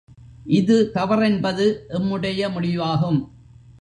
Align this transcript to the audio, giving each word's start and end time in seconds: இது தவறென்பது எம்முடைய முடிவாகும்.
இது 0.51 0.91
தவறென்பது 0.95 1.65
எம்முடைய 1.89 2.49
முடிவாகும். 2.51 3.21